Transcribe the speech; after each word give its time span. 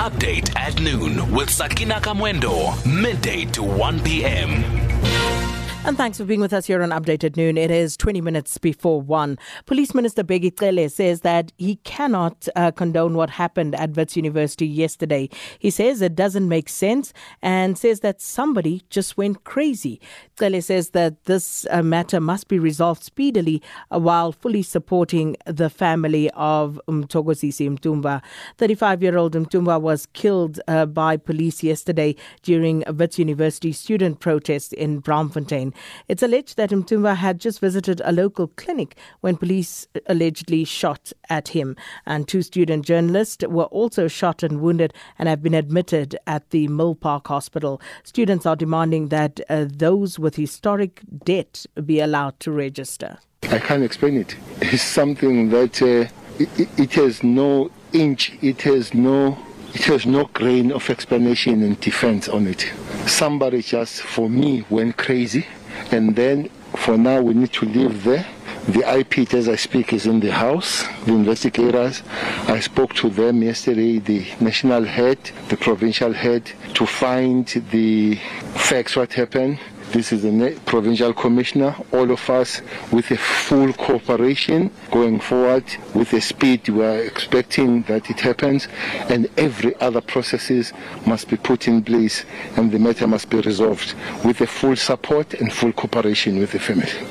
Update 0.00 0.56
at 0.56 0.80
noon 0.80 1.30
with 1.30 1.50
Sakina 1.50 2.00
Kamwendo, 2.00 2.72
midday 2.86 3.44
to 3.52 3.62
1 3.62 4.00
p.m. 4.00 5.39
And 5.82 5.96
thanks 5.96 6.18
for 6.18 6.26
being 6.26 6.40
with 6.40 6.52
us 6.52 6.66
here 6.66 6.82
on 6.82 6.90
Update 6.90 7.24
at 7.24 7.38
Noon. 7.38 7.56
It 7.56 7.70
is 7.70 7.96
20 7.96 8.20
minutes 8.20 8.58
before 8.58 9.00
1. 9.00 9.38
Police 9.64 9.94
Minister 9.94 10.22
Bheki 10.22 10.56
Cele 10.56 10.90
says 10.90 11.22
that 11.22 11.52
he 11.56 11.76
cannot 11.76 12.46
uh, 12.54 12.70
condone 12.70 13.14
what 13.14 13.30
happened 13.30 13.74
at 13.74 13.96
Wits 13.96 14.14
University 14.14 14.66
yesterday. 14.66 15.30
He 15.58 15.70
says 15.70 16.02
it 16.02 16.14
doesn't 16.14 16.46
make 16.46 16.68
sense 16.68 17.14
and 17.40 17.78
says 17.78 18.00
that 18.00 18.20
somebody 18.20 18.82
just 18.90 19.16
went 19.16 19.44
crazy. 19.44 20.02
Cele 20.38 20.60
says 20.60 20.90
that 20.90 21.24
this 21.24 21.66
uh, 21.70 21.82
matter 21.82 22.20
must 22.20 22.48
be 22.48 22.58
resolved 22.58 23.02
speedily 23.02 23.62
uh, 23.90 23.98
while 23.98 24.32
fully 24.32 24.62
supporting 24.62 25.34
the 25.46 25.70
family 25.70 26.30
of 26.32 26.78
Mthokozisi 26.88 27.70
Ntumba. 27.70 28.20
35-year-old 28.58 29.32
Ntumba 29.32 29.80
was 29.80 30.04
killed 30.12 30.60
uh, 30.68 30.84
by 30.84 31.16
police 31.16 31.62
yesterday 31.62 32.14
during 32.42 32.84
Wits 32.86 33.18
University 33.18 33.72
student 33.72 34.20
protest 34.20 34.74
in 34.74 35.00
Braamfontein. 35.00 35.69
It's 36.08 36.22
alleged 36.22 36.56
that 36.56 36.70
Ntumba 36.70 37.16
had 37.16 37.40
just 37.40 37.60
visited 37.60 38.00
a 38.04 38.12
local 38.12 38.48
clinic 38.48 38.96
when 39.20 39.36
police 39.36 39.86
allegedly 40.06 40.64
shot 40.64 41.12
at 41.28 41.48
him. 41.48 41.76
And 42.06 42.26
two 42.26 42.42
student 42.42 42.84
journalists 42.84 43.44
were 43.46 43.64
also 43.64 44.08
shot 44.08 44.42
and 44.42 44.60
wounded 44.60 44.94
and 45.18 45.28
have 45.28 45.42
been 45.42 45.54
admitted 45.54 46.16
at 46.26 46.50
the 46.50 46.68
Milpark 46.68 47.26
Hospital. 47.26 47.80
Students 48.02 48.46
are 48.46 48.56
demanding 48.56 49.08
that 49.08 49.40
uh, 49.48 49.66
those 49.68 50.18
with 50.18 50.36
historic 50.36 51.00
debt 51.24 51.66
be 51.84 52.00
allowed 52.00 52.38
to 52.40 52.52
register. 52.52 53.18
I 53.44 53.58
can't 53.58 53.82
explain 53.82 54.16
it. 54.16 54.36
It's 54.60 54.82
something 54.82 55.50
that 55.50 55.82
uh, 55.82 56.08
it, 56.38 56.68
it 56.78 56.92
has 56.94 57.22
no 57.22 57.70
inch, 57.92 58.32
it 58.42 58.62
has 58.62 58.94
no 58.94 59.38
it 59.72 59.84
has 59.84 60.04
no 60.04 60.24
grain 60.24 60.72
of 60.72 60.90
explanation 60.90 61.62
and 61.62 61.80
defense 61.80 62.28
on 62.28 62.48
it. 62.48 62.72
Somebody 63.06 63.62
just, 63.62 64.02
for 64.02 64.28
me, 64.28 64.64
went 64.68 64.96
crazy, 64.96 65.46
and 65.92 66.14
then 66.14 66.48
for 66.76 66.96
now 66.96 67.20
we 67.20 67.34
need 67.34 67.52
to 67.54 67.66
leave 67.66 68.04
there. 68.04 68.26
The 68.68 68.98
IP, 68.98 69.32
as 69.34 69.48
I 69.48 69.56
speak, 69.56 69.92
is 69.92 70.06
in 70.06 70.20
the 70.20 70.30
house. 70.30 70.84
The 71.06 71.12
investigators, 71.12 72.02
I 72.46 72.60
spoke 72.60 72.94
to 72.94 73.08
them 73.08 73.42
yesterday, 73.42 73.98
the 73.98 74.26
national 74.40 74.84
head, 74.84 75.18
the 75.48 75.56
provincial 75.56 76.12
head, 76.12 76.52
to 76.74 76.86
find 76.86 77.46
the 77.70 78.16
facts, 78.54 78.96
what 78.96 79.12
happened. 79.14 79.58
This 79.92 80.12
is 80.12 80.22
the 80.22 80.56
provincial 80.66 81.12
commissioner, 81.12 81.74
all 81.90 82.12
of 82.12 82.30
us 82.30 82.62
with 82.92 83.10
a 83.10 83.16
full 83.16 83.72
cooperation 83.72 84.70
going 84.92 85.18
forward 85.18 85.64
with 85.94 86.12
the 86.12 86.20
speed 86.20 86.68
we 86.68 86.84
are 86.84 86.98
expecting 86.98 87.82
that 87.82 88.08
it 88.08 88.20
happens 88.20 88.68
and 89.08 89.28
every 89.36 89.74
other 89.80 90.00
processes 90.00 90.72
must 91.06 91.28
be 91.28 91.36
put 91.36 91.66
in 91.66 91.82
place 91.82 92.24
and 92.56 92.70
the 92.70 92.78
matter 92.78 93.08
must 93.08 93.30
be 93.30 93.40
resolved 93.40 93.94
with 94.24 94.40
a 94.40 94.46
full 94.46 94.76
support 94.76 95.34
and 95.34 95.52
full 95.52 95.72
cooperation 95.72 96.38
with 96.38 96.52
the 96.52 96.60
family. 96.60 97.10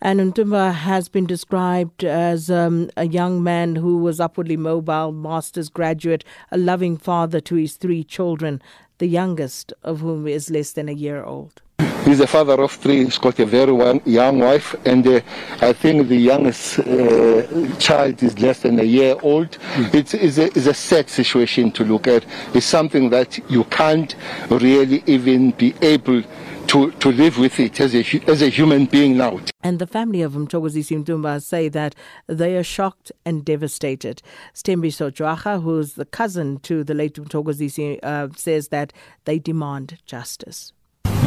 And 0.00 0.18
Ntumba 0.18 0.74
has 0.74 1.08
been 1.08 1.26
described 1.26 2.02
as 2.02 2.50
um, 2.50 2.90
a 2.96 3.06
young 3.06 3.44
man 3.44 3.76
who 3.76 3.98
was 3.98 4.18
upwardly 4.18 4.56
mobile, 4.56 5.12
master's 5.12 5.68
graduate, 5.68 6.24
a 6.50 6.58
loving 6.58 6.96
father 6.96 7.38
to 7.42 7.54
his 7.54 7.76
three 7.76 8.02
children, 8.02 8.60
the 8.98 9.06
youngest 9.06 9.72
of 9.84 10.00
whom 10.00 10.26
is 10.26 10.50
less 10.50 10.72
than 10.72 10.88
a 10.88 10.92
year 10.92 11.22
old. 11.22 11.62
He's 12.04 12.18
a 12.20 12.26
father 12.26 12.60
of 12.60 12.72
three. 12.72 13.04
He's 13.04 13.18
got 13.18 13.38
a 13.38 13.46
very 13.46 13.72
young 14.04 14.40
wife, 14.40 14.74
and 14.84 15.06
uh, 15.06 15.20
I 15.60 15.72
think 15.72 16.08
the 16.08 16.16
youngest 16.16 16.80
uh, 16.80 17.76
child 17.78 18.22
is 18.22 18.40
less 18.40 18.60
than 18.60 18.80
a 18.80 18.82
year 18.82 19.14
old. 19.22 19.50
Mm. 19.74 19.94
It's, 19.94 20.14
it's, 20.14 20.38
a, 20.38 20.46
it's 20.46 20.66
a 20.66 20.74
sad 20.74 21.08
situation 21.08 21.70
to 21.72 21.84
look 21.84 22.08
at. 22.08 22.26
It's 22.54 22.66
something 22.66 23.10
that 23.10 23.38
you 23.48 23.62
can't 23.64 24.16
really 24.50 25.04
even 25.06 25.52
be 25.52 25.74
able 25.80 26.22
to, 26.68 26.90
to 26.90 27.12
live 27.12 27.38
with 27.38 27.60
it 27.60 27.80
as 27.80 27.94
a, 27.94 28.04
as 28.26 28.42
a 28.42 28.48
human 28.48 28.86
being 28.86 29.16
now. 29.16 29.38
And 29.62 29.78
the 29.78 29.86
family 29.86 30.22
of 30.22 30.32
Mthokozisi 30.32 31.04
Ntumba 31.04 31.40
say 31.40 31.68
that 31.68 31.94
they 32.26 32.56
are 32.56 32.64
shocked 32.64 33.12
and 33.24 33.44
devastated. 33.44 34.22
Stembiso 34.54 35.10
Jwaha, 35.10 35.62
who's 35.62 35.94
the 35.94 36.04
cousin 36.04 36.58
to 36.60 36.82
the 36.82 36.94
late 36.94 37.14
Mthokozisi, 37.14 38.00
uh, 38.02 38.28
says 38.34 38.68
that 38.68 38.92
they 39.24 39.38
demand 39.38 39.98
justice. 40.04 40.72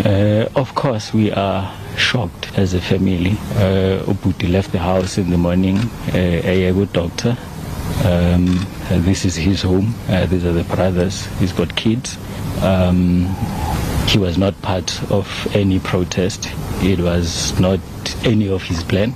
Uh, 0.06 0.48
of 0.56 0.76
course, 0.76 1.12
we 1.16 1.32
are 1.32 1.76
shocked 1.98 2.56
as 2.60 2.76
a 2.76 2.80
family. 2.80 3.36
Uh, 3.56 4.04
left 4.44 4.72
the 4.72 4.78
house 4.78 5.18
in 5.18 5.32
the 5.32 5.38
morning, 5.38 5.80
uh, 6.14 6.42
a 6.44 6.72
good 6.72 6.94
doctor. 6.94 7.36
Um, 8.04 8.68
this 8.90 9.26
is 9.26 9.36
his 9.36 9.64
home. 9.64 9.96
Uh, 10.08 10.28
these 10.28 10.46
are 10.46 10.54
the 10.54 10.64
brothers. 10.64 11.26
He's 11.40 11.52
got 11.52 11.76
kids. 11.76 12.20
Um, 12.62 13.26
he 14.08 14.20
was 14.20 14.38
not 14.38 14.62
part 14.62 15.02
of 15.12 15.28
any 15.56 15.80
protest. 15.80 16.52
It 16.84 17.00
was 17.00 17.60
not 17.60 17.80
any 18.24 18.48
of 18.48 18.62
his 18.62 18.84
plan. 18.84 19.16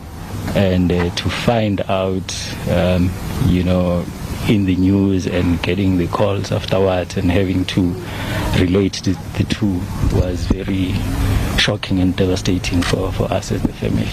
And 0.55 0.91
uh, 0.91 1.13
to 1.13 1.29
find 1.29 1.81
out, 1.81 2.55
um, 2.67 3.11
you 3.45 3.63
know, 3.63 4.03
in 4.49 4.65
the 4.65 4.75
news 4.75 5.27
and 5.27 5.61
getting 5.61 5.97
the 5.97 6.07
calls 6.07 6.51
afterwards 6.51 7.15
and 7.17 7.29
having 7.29 7.63
to 7.65 7.93
relate 8.59 8.93
the, 9.03 9.11
the 9.37 9.43
two 9.43 9.79
was 10.17 10.47
very 10.47 10.93
shocking 11.59 11.99
and 11.99 12.15
devastating 12.15 12.81
for, 12.81 13.11
for 13.11 13.31
us 13.31 13.51
as 13.51 13.61
the 13.61 13.73
family. 13.73 14.07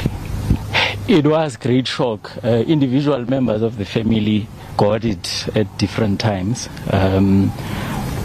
It 1.08 1.26
was 1.26 1.56
great 1.56 1.86
shock. 1.86 2.32
Uh, 2.44 2.48
individual 2.66 3.24
members 3.30 3.62
of 3.62 3.78
the 3.78 3.86
family 3.86 4.46
got 4.76 5.06
it 5.06 5.48
at 5.56 5.78
different 5.78 6.20
times. 6.20 6.68
Um, 6.90 7.50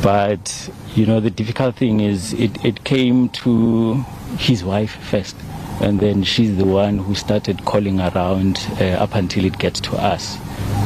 but, 0.04 0.70
you 0.94 1.06
know, 1.06 1.22
the 1.22 1.30
difficult 1.30 1.78
thing 1.78 2.02
is 2.02 2.34
it, 2.34 2.66
it 2.66 2.84
came 2.84 3.30
to 3.30 4.04
his 4.38 4.66
wife 4.66 4.96
first. 5.10 5.38
And 5.80 6.00
then 6.02 6.24
she's 6.24 6.58
the 6.58 6.66
one 6.66 6.98
who 6.98 7.16
started 7.16 7.64
calling 7.64 8.02
around 8.02 8.60
uh, 8.82 8.98
up 9.00 9.16
until 9.16 9.46
it 9.46 9.58
gets 9.60 9.80
to 9.82 9.96
us. 9.96 10.38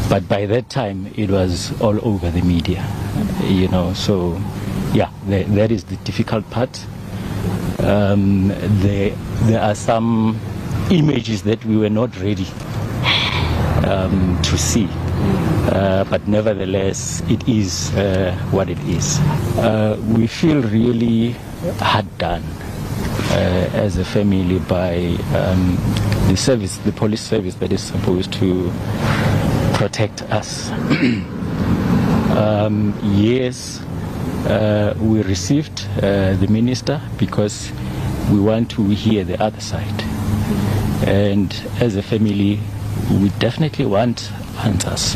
But 0.09 0.27
by 0.29 0.45
that 0.45 0.69
time, 0.69 1.11
it 1.15 1.29
was 1.29 1.79
all 1.81 1.99
over 2.07 2.29
the 2.29 2.41
media, 2.41 2.85
you 3.43 3.67
know. 3.67 3.93
So, 3.93 4.39
yeah, 4.93 5.09
the, 5.27 5.43
that 5.43 5.71
is 5.71 5.83
the 5.85 5.95
difficult 5.97 6.49
part. 6.51 6.85
Um, 7.79 8.49
there, 8.81 9.15
there 9.43 9.61
are 9.61 9.75
some 9.75 10.39
images 10.91 11.43
that 11.43 11.63
we 11.65 11.77
were 11.77 11.89
not 11.89 12.15
ready 12.21 12.47
um, 13.85 14.39
to 14.43 14.57
see. 14.57 14.87
Uh, 15.71 16.03
but 16.09 16.27
nevertheless, 16.27 17.21
it 17.29 17.47
is 17.49 17.93
uh, 17.95 18.37
what 18.51 18.69
it 18.69 18.79
is. 18.81 19.19
Uh, 19.57 19.99
we 20.15 20.27
feel 20.27 20.61
really 20.61 21.31
hard 21.79 22.05
done 22.19 22.43
uh, 23.31 23.69
as 23.73 23.97
a 23.97 24.05
family 24.05 24.59
by 24.59 25.17
um, 25.33 25.75
the 26.27 26.35
service, 26.37 26.77
the 26.77 26.91
police 26.91 27.21
service 27.21 27.55
that 27.55 27.71
is 27.71 27.81
supposed 27.81 28.31
to 28.33 28.71
protect 29.75 30.21
us. 30.23 30.71
um, 32.37 32.97
yes, 33.03 33.81
uh, 34.47 34.95
we 34.99 35.21
received 35.23 35.85
uh, 35.97 36.33
the 36.35 36.47
minister 36.49 37.01
because 37.17 37.71
we 38.31 38.39
want 38.39 38.71
to 38.71 38.87
hear 38.89 39.23
the 39.23 39.41
other 39.43 39.59
side. 39.59 40.01
And 41.05 41.53
as 41.79 41.95
a 41.97 42.01
family, 42.01 42.59
we 43.11 43.29
definitely 43.39 43.85
want 43.85 44.31
answers. 44.63 45.15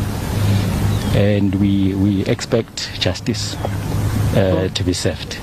And 1.15 1.55
we, 1.55 1.95
we 1.95 2.25
expect 2.25 2.99
justice 2.99 3.55
uh, 4.35 4.69
to 4.73 4.83
be 4.83 4.93
served. 4.93 5.39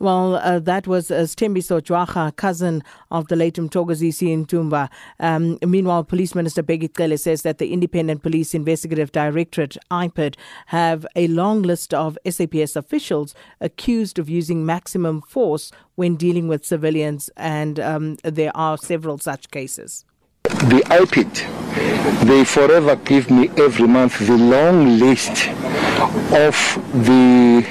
Well, 0.00 0.36
uh, 0.36 0.60
that 0.60 0.86
was 0.86 1.10
uh, 1.10 1.22
Stembiso 1.22 1.80
Jwaha, 1.80 2.34
cousin 2.36 2.84
of 3.10 3.26
the 3.26 3.34
late 3.34 3.56
Mthokozisi 3.56 4.46
Ntumba. 4.46 4.88
Um, 5.18 5.58
meanwhile, 5.66 6.04
Police 6.04 6.36
Minister 6.36 6.62
Bheki 6.62 6.96
Cele 6.96 7.16
says 7.16 7.42
that 7.42 7.58
the 7.58 7.72
Independent 7.72 8.22
Police 8.22 8.54
Investigative 8.54 9.10
Directorate, 9.10 9.76
IPID, 9.90 10.36
have 10.66 11.04
a 11.16 11.26
long 11.26 11.62
list 11.62 11.92
of 11.92 12.16
SAPS 12.28 12.76
officials 12.76 13.34
accused 13.60 14.20
of 14.20 14.28
using 14.28 14.64
maximum 14.64 15.20
force 15.20 15.72
when 15.96 16.14
dealing 16.14 16.46
with 16.46 16.64
civilians, 16.64 17.28
and 17.36 17.80
um, 17.80 18.16
there 18.22 18.56
are 18.56 18.78
several 18.78 19.18
such 19.18 19.50
cases. 19.50 20.04
The 20.44 20.82
IPID, 20.86 22.24
they 22.26 22.44
forever 22.44 22.94
give 22.94 23.30
me 23.32 23.50
every 23.56 23.88
month 23.88 24.18
the 24.24 24.36
long 24.36 25.00
list 25.00 25.48
of 26.32 26.54
the 27.04 27.66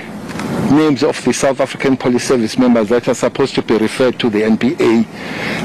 names 0.78 1.04
of 1.04 1.22
the 1.26 1.34
South 1.34 1.60
African 1.60 1.98
Police 1.98 2.28
Service 2.28 2.58
members 2.58 2.90
that 2.90 3.08
are 3.08 3.16
supposed 3.16 3.56
to 3.56 3.64
be 3.64 3.78
referred 3.78 4.20
to 4.20 4.30
the 4.30 4.42
NPA. 4.44 5.06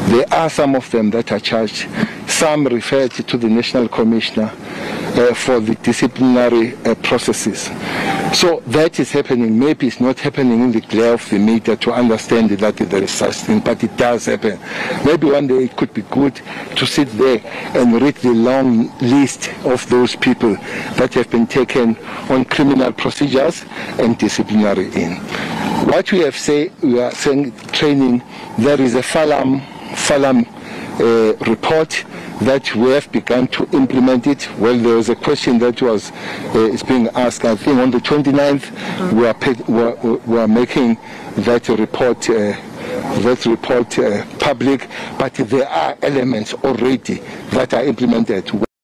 There 0.08 0.26
are 0.32 0.48
some 0.48 0.74
of 0.74 0.90
them 0.90 1.10
that 1.10 1.30
are 1.30 1.38
charged, 1.38 1.86
some 2.26 2.66
referred 2.66 3.10
to 3.12 3.36
the 3.36 3.48
National 3.48 3.88
Commissioner 3.88 4.50
uh, 4.54 5.34
for 5.34 5.60
the 5.60 5.74
disciplinary 5.76 6.74
uh, 6.86 6.94
processes. 6.96 7.68
So 8.32 8.60
that 8.68 8.98
is 8.98 9.12
happening. 9.12 9.58
Maybe 9.58 9.86
it's 9.88 10.00
not 10.00 10.18
happening 10.18 10.62
in 10.62 10.72
the 10.72 10.80
glare 10.80 11.14
of 11.14 11.28
the 11.28 11.38
media 11.38 11.76
to 11.76 11.92
understand 11.92 12.50
that 12.50 12.76
there 12.76 13.02
is 13.02 13.10
such 13.10 13.34
thing, 13.36 13.60
but 13.60 13.84
it 13.84 13.94
does 13.96 14.26
happen. 14.26 14.58
Maybe 15.04 15.26
one 15.26 15.46
day 15.46 15.64
it 15.64 15.76
could 15.76 15.92
be 15.92 16.02
good 16.02 16.40
to 16.76 16.86
sit 16.86 17.08
there 17.10 17.40
and 17.76 18.00
read 18.00 18.14
the 18.16 18.32
long 18.32 18.88
list 19.00 19.50
of 19.64 19.86
those 19.90 20.16
people 20.16 20.54
that 20.96 21.12
have 21.14 21.30
been 21.30 21.46
taken 21.46 21.96
on 22.30 22.46
criminal 22.46 22.92
procedures 22.92 23.64
and 23.98 24.16
disciplinary 24.16 24.86
in. 24.94 25.16
What 25.86 26.10
we 26.10 26.20
have 26.20 26.36
say, 26.36 26.70
we 26.82 27.00
are 27.00 27.12
saying 27.12 27.52
training. 27.68 28.22
There 28.58 28.80
is 28.80 28.94
a 28.94 29.02
Farlam 29.02 29.60
Farlam 29.92 30.46
uh, 31.00 31.36
report 31.50 32.04
that 32.44 32.74
we 32.74 32.90
have 32.90 33.10
begun 33.12 33.46
to 33.48 33.68
implement 33.72 34.26
it. 34.26 34.48
Well, 34.58 34.76
there 34.78 34.96
was 34.96 35.08
a 35.08 35.16
question 35.16 35.58
that 35.58 35.80
was 35.82 36.10
uh, 36.54 36.58
is 36.72 36.82
being 36.82 37.08
asked. 37.08 37.44
I 37.44 37.56
think 37.56 37.78
on 37.78 37.90
the 37.90 37.98
29th, 37.98 38.60
mm-hmm. 38.60 39.16
we, 39.16 39.26
are 39.26 39.34
pay, 39.34 39.52
we, 39.68 39.80
are, 39.80 39.94
we 40.26 40.38
are 40.38 40.48
making 40.48 40.98
that 41.36 41.68
report. 41.68 42.28
Uh, 42.28 42.56
that 43.22 43.46
report 43.46 43.98
uh, 43.98 44.24
public, 44.38 44.88
but 45.18 45.34
there 45.34 45.68
are 45.68 45.96
elements 46.02 46.52
already 46.54 47.14
that 47.50 47.72
are 47.74 47.84
implemented. 47.84 48.50